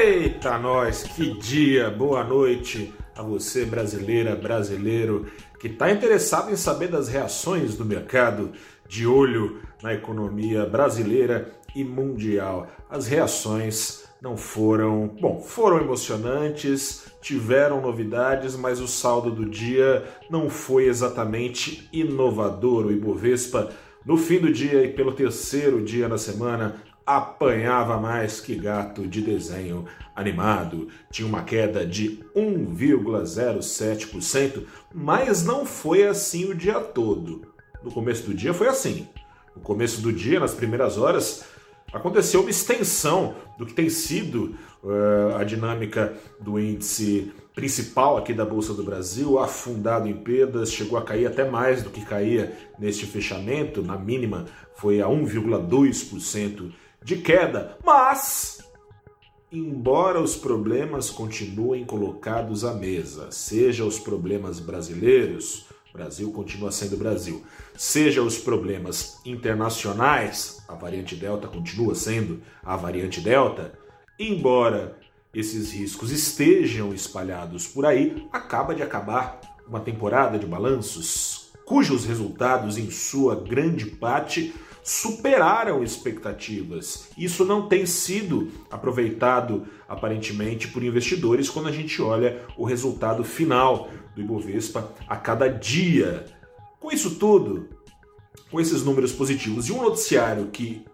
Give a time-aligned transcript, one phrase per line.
[0.00, 5.26] Eita, nós, que dia, boa noite a você, brasileira, brasileiro,
[5.58, 8.52] que está interessado em saber das reações do mercado,
[8.88, 12.68] de olho na economia brasileira e mundial.
[12.88, 20.48] As reações não foram, bom, foram emocionantes, tiveram novidades, mas o saldo do dia não
[20.48, 22.86] foi exatamente inovador.
[22.86, 23.70] O Ibovespa,
[24.06, 26.76] no fim do dia e pelo terceiro dia na semana,
[27.08, 30.88] apanhava mais que gato de desenho animado.
[31.10, 37.54] Tinha uma queda de 1,07%, mas não foi assim o dia todo.
[37.82, 39.08] No começo do dia foi assim.
[39.56, 41.44] No começo do dia, nas primeiras horas,
[41.90, 48.44] aconteceu uma extensão do que tem sido uh, a dinâmica do índice principal aqui da
[48.44, 53.06] Bolsa do Brasil, afundado em perdas, chegou a cair até mais do que caía neste
[53.06, 54.44] fechamento, na mínima
[54.76, 56.70] foi a 1,2%
[57.02, 58.58] de queda, mas
[59.50, 67.42] embora os problemas continuem colocados à mesa, seja os problemas brasileiros, Brasil continua sendo Brasil,
[67.76, 73.72] seja os problemas internacionais, a variante Delta continua sendo a variante Delta,
[74.18, 74.98] embora
[75.34, 82.78] esses riscos estejam espalhados por aí, acaba de acabar uma temporada de balanços cujos resultados,
[82.78, 84.54] em sua grande parte,
[84.88, 87.10] superaram expectativas.
[87.18, 93.90] Isso não tem sido aproveitado aparentemente por investidores quando a gente olha o resultado final
[94.14, 96.24] do Ibovespa a cada dia.
[96.80, 97.68] Com isso tudo,
[98.50, 100.86] com esses números positivos e um noticiário que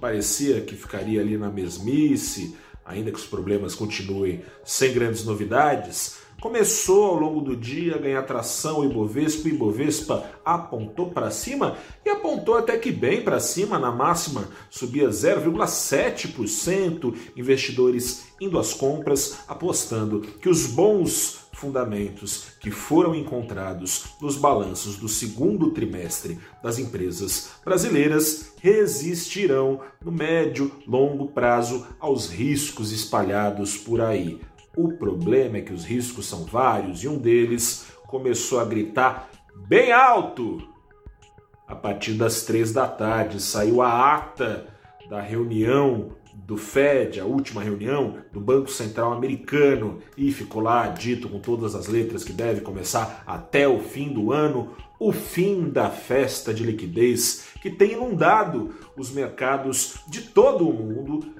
[0.00, 7.06] parecia que ficaria ali na mesmice, ainda que os problemas continuem sem grandes novidades, começou
[7.06, 12.10] ao longo do dia a ganhar tração o Ibovespa, o Ibovespa apontou para cima e
[12.10, 20.20] apontou até que bem para cima, na máxima subia 0,7%, investidores indo às compras, apostando
[20.20, 28.52] que os bons fundamentos que foram encontrados nos balanços do segundo trimestre das empresas brasileiras
[28.60, 34.40] resistirão no médio, longo prazo aos riscos espalhados por aí.
[34.76, 39.28] O problema é que os riscos são vários e um deles começou a gritar
[39.66, 40.62] bem alto.
[41.66, 44.66] A partir das três da tarde saiu a ata
[45.08, 51.28] da reunião do Fed, a última reunião do Banco Central Americano, e ficou lá dito
[51.28, 55.90] com todas as letras que deve começar até o fim do ano, o fim da
[55.90, 61.34] festa de liquidez que tem inundado os mercados de todo o mundo,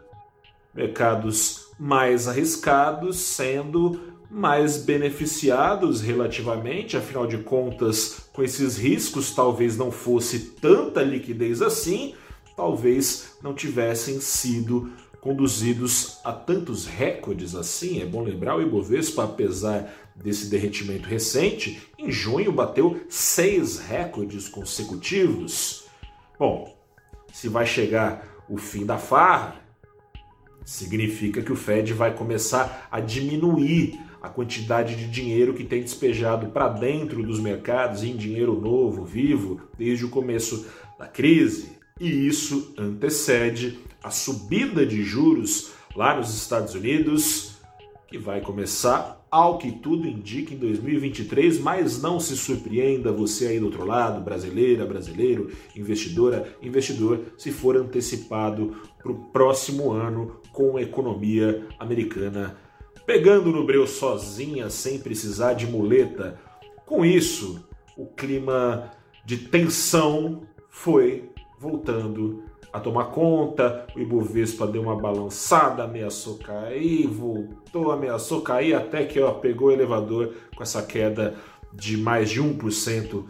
[0.74, 9.90] mercados mais arriscados, sendo mais beneficiados relativamente, afinal de contas, com esses riscos talvez não
[9.90, 12.14] fosse tanta liquidez assim,
[12.54, 18.00] talvez não tivessem sido conduzidos a tantos recordes assim.
[18.00, 25.84] É bom lembrar, o Ibovespa, apesar desse derretimento recente, em junho bateu seis recordes consecutivos.
[26.38, 26.76] Bom,
[27.32, 29.56] se vai chegar o fim da farra,
[30.68, 36.48] Significa que o Fed vai começar a diminuir a quantidade de dinheiro que tem despejado
[36.48, 40.66] para dentro dos mercados em dinheiro novo, vivo, desde o começo
[40.98, 41.70] da crise.
[41.98, 47.52] E isso antecede a subida de juros lá nos Estados Unidos,
[48.06, 53.60] que vai começar ao que tudo indica em 2023, mas não se surpreenda você aí
[53.60, 60.76] do outro lado, brasileira, brasileiro, investidora, investidor, se for antecipado para o próximo ano com
[60.76, 62.56] a economia americana
[63.08, 66.38] pegando no breu sozinha, sem precisar de muleta.
[66.84, 67.66] Com isso,
[67.96, 68.90] o clima
[69.24, 77.90] de tensão foi voltando a tomar conta, o Ibovespa deu uma balançada, ameaçou cair, voltou,
[77.90, 81.34] ameaçou cair, até que ó, pegou o elevador com essa queda
[81.72, 83.24] de mais de 1%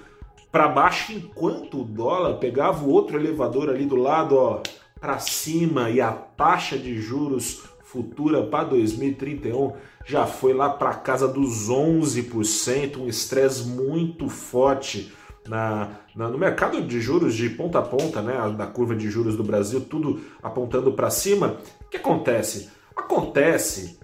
[0.50, 4.62] para baixo, enquanto o dólar pegava o outro elevador ali do lado, ó,
[5.00, 5.90] para cima.
[5.90, 9.72] E a taxa de juros futura para 2031
[10.04, 15.12] já foi lá para casa dos 11%, um estresse muito forte
[15.46, 19.36] na, na, no mercado de juros de ponta a ponta, né, da curva de juros
[19.36, 21.58] do Brasil, tudo apontando para cima.
[21.80, 22.70] O que acontece?
[22.96, 23.98] Acontece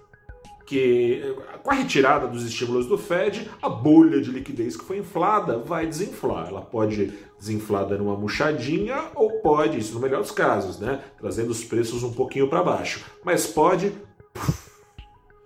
[0.66, 5.58] que com a retirada dos estímulos do Fed, a bolha de liquidez que foi inflada
[5.58, 6.48] vai desinflar.
[6.48, 11.50] Ela pode desinflar dando uma murchadinha ou pode, isso no melhor dos casos, né, trazendo
[11.50, 13.92] os preços um pouquinho para baixo, mas pode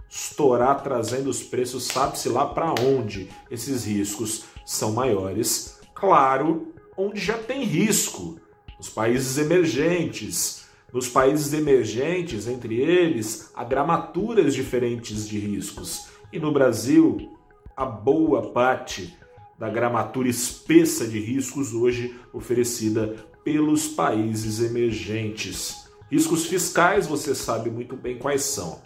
[0.09, 3.29] estourar trazendo os preços, sabe-se lá para onde.
[3.51, 8.41] Esses riscos são maiores claro, onde já tem risco.
[8.79, 16.07] Os países emergentes, Nos países emergentes, entre eles, há gramaturas diferentes de riscos.
[16.33, 17.31] E no Brasil,
[17.77, 19.15] a boa parte
[19.59, 25.89] da gramatura espessa de riscos hoje oferecida pelos países emergentes.
[26.11, 28.81] Riscos fiscais, você sabe muito bem quais são.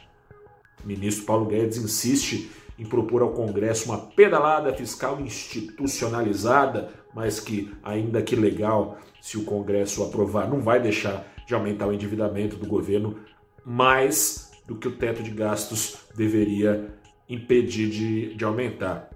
[0.83, 7.73] O ministro Paulo Guedes insiste em propor ao Congresso uma pedalada fiscal institucionalizada, mas que,
[7.83, 12.67] ainda que legal, se o Congresso aprovar, não vai deixar de aumentar o endividamento do
[12.67, 13.17] governo
[13.65, 16.95] mais do que o teto de gastos deveria
[17.29, 19.11] impedir de, de aumentar.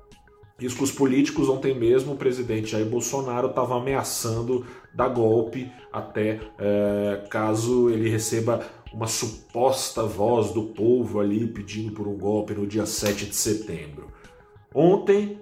[0.58, 4.64] Riscos políticos, ontem mesmo o presidente Jair Bolsonaro estava ameaçando
[4.94, 12.08] dar golpe até é, caso ele receba uma suposta voz do povo ali pedindo por
[12.08, 14.10] um golpe no dia 7 de setembro.
[14.74, 15.38] Ontem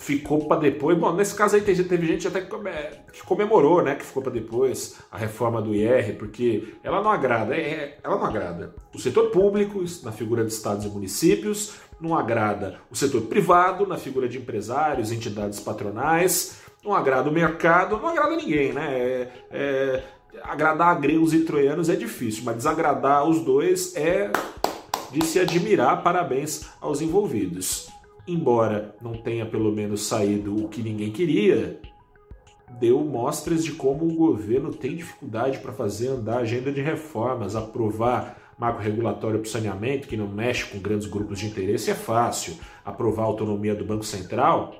[0.00, 0.98] ficou para depois.
[0.98, 5.18] Bom, nesse caso aí teve gente até que comemorou, né, que ficou para depois a
[5.18, 10.10] reforma do IR, porque ela não agrada, é, ela não agrada o setor público, na
[10.10, 15.60] figura de estados e municípios, não agrada o setor privado, na figura de empresários, entidades
[15.60, 18.88] patronais, não agrada o mercado, não agrada ninguém, né?
[18.90, 20.02] É, é,
[20.42, 24.30] agradar gregos e troianos é difícil, mas desagradar os dois é
[25.12, 26.02] de se admirar.
[26.02, 27.90] Parabéns aos envolvidos
[28.32, 31.80] embora não tenha pelo menos saído o que ninguém queria,
[32.78, 37.56] deu mostras de como o governo tem dificuldade para fazer andar a agenda de reformas,
[37.56, 41.94] aprovar marco regulatório para o saneamento, que não mexe com grandes grupos de interesse, é
[41.94, 42.58] fácil.
[42.84, 44.74] Aprovar a autonomia do Banco Central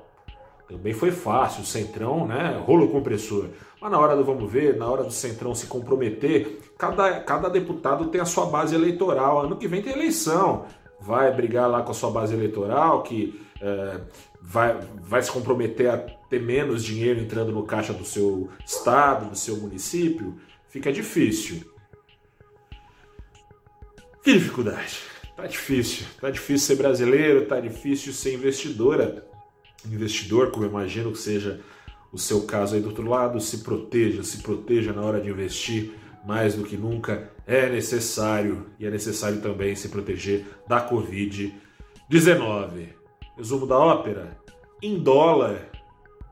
[0.69, 1.63] também foi fácil.
[1.63, 3.47] O Centrão, né, rolo compressor.
[3.81, 8.05] Mas na hora do vamos ver, na hora do Centrão se comprometer, cada, cada deputado
[8.09, 9.41] tem a sua base eleitoral.
[9.41, 10.65] Ano que vem tem eleição
[11.01, 14.01] vai brigar lá com a sua base eleitoral, que é,
[14.41, 19.35] vai, vai se comprometer a ter menos dinheiro entrando no caixa do seu estado, do
[19.35, 20.37] seu município,
[20.69, 21.63] fica difícil.
[24.23, 24.99] Que dificuldade.
[25.35, 26.05] Tá difícil.
[26.19, 29.27] Tá difícil ser brasileiro, tá difícil ser investidora.
[29.85, 31.59] Investidor, como eu imagino que seja
[32.11, 35.93] o seu caso aí do outro lado, se proteja, se proteja na hora de investir
[36.25, 42.89] mais do que nunca é necessário e é necessário também se proteger da Covid-19.
[43.37, 44.37] Resumo da ópera:
[44.81, 45.69] em dólar,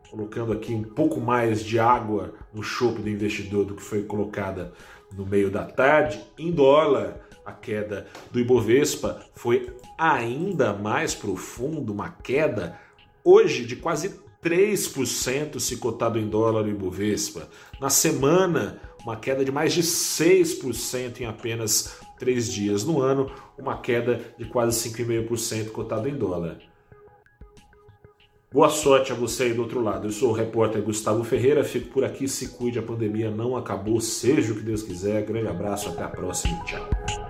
[0.10, 4.74] colocando aqui um pouco mais de água no chope do investidor do que foi colocada
[5.16, 12.10] no meio da tarde, em dólar, a queda do Ibovespa foi ainda mais profunda, uma
[12.10, 12.80] queda
[13.24, 17.50] hoje de quase 3% se cotado em dólar o Ibovespa.
[17.82, 22.84] Na semana, uma queda de mais de 6% em apenas três dias.
[22.84, 26.58] No ano, uma queda de quase 5,5% cotado em dólar.
[28.52, 30.08] Boa sorte a você aí do outro lado.
[30.08, 32.28] Eu sou o repórter Gustavo Ferreira, fico por aqui.
[32.28, 35.24] Se cuide, a pandemia não acabou, seja o que Deus quiser.
[35.24, 36.64] Grande abraço, até a próxima.
[36.66, 37.29] Tchau.